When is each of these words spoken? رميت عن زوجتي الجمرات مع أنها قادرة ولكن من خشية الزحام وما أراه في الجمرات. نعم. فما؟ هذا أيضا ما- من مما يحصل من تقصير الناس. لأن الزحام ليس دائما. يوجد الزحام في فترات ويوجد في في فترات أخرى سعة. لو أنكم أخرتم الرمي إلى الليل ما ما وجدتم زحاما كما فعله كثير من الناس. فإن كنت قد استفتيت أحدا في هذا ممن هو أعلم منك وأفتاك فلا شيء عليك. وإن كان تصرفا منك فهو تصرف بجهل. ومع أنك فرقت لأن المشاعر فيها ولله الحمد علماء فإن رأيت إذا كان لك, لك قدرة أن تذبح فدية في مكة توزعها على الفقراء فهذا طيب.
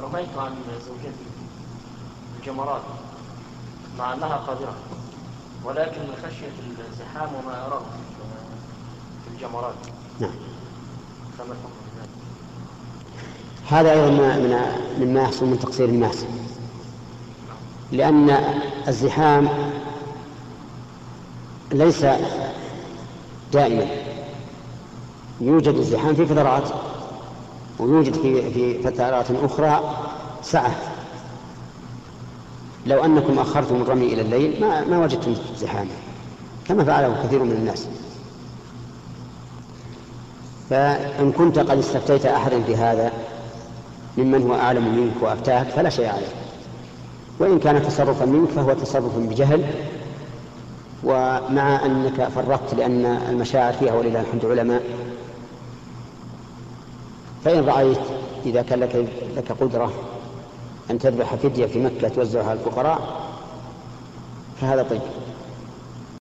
رميت 0.00 0.28
عن 0.38 0.52
زوجتي 0.86 1.12
الجمرات 2.40 2.82
مع 3.98 4.14
أنها 4.14 4.36
قادرة 4.36 4.74
ولكن 5.64 6.00
من 6.00 6.16
خشية 6.26 6.52
الزحام 6.90 7.28
وما 7.34 7.66
أراه 7.66 7.82
في 9.24 9.34
الجمرات. 9.34 9.74
نعم. 10.20 10.30
فما؟ 11.38 11.54
هذا 13.70 13.92
أيضا 13.92 14.10
ما- 14.10 14.36
من 14.38 15.06
مما 15.06 15.22
يحصل 15.22 15.46
من 15.46 15.58
تقصير 15.58 15.88
الناس. 15.88 16.24
لأن 17.92 18.30
الزحام 18.88 19.48
ليس 21.72 22.06
دائما. 23.52 23.86
يوجد 25.40 25.74
الزحام 25.74 26.14
في 26.14 26.26
فترات 26.26 26.68
ويوجد 27.78 28.14
في 28.14 28.50
في 28.50 28.82
فترات 28.82 29.26
أخرى 29.30 29.96
سعة. 30.42 30.74
لو 32.86 33.04
أنكم 33.04 33.38
أخرتم 33.38 33.82
الرمي 33.82 34.06
إلى 34.06 34.22
الليل 34.22 34.60
ما 34.60 34.84
ما 34.84 34.98
وجدتم 34.98 35.34
زحاما 35.56 35.90
كما 36.68 36.84
فعله 36.84 37.22
كثير 37.24 37.42
من 37.42 37.52
الناس. 37.52 37.86
فإن 40.70 41.32
كنت 41.32 41.58
قد 41.58 41.78
استفتيت 41.78 42.26
أحدا 42.26 42.62
في 42.62 42.76
هذا 42.76 43.12
ممن 44.18 44.42
هو 44.42 44.54
أعلم 44.54 44.96
منك 44.96 45.22
وأفتاك 45.22 45.68
فلا 45.68 45.90
شيء 45.90 46.08
عليك. 46.08 46.34
وإن 47.38 47.58
كان 47.58 47.82
تصرفا 47.82 48.24
منك 48.24 48.48
فهو 48.48 48.72
تصرف 48.72 49.18
بجهل. 49.18 49.64
ومع 51.04 51.86
أنك 51.86 52.28
فرقت 52.28 52.74
لأن 52.74 53.06
المشاعر 53.28 53.72
فيها 53.72 53.94
ولله 53.94 54.20
الحمد 54.20 54.44
علماء 54.44 54.82
فإن 57.44 57.64
رأيت 57.64 57.98
إذا 58.46 58.62
كان 58.62 58.80
لك, 58.80 59.06
لك 59.36 59.52
قدرة 59.52 59.92
أن 60.90 60.98
تذبح 60.98 61.34
فدية 61.34 61.66
في 61.66 61.78
مكة 61.78 62.08
توزعها 62.08 62.44
على 62.50 62.58
الفقراء 62.58 63.22
فهذا 64.60 64.82
طيب. 64.82 65.00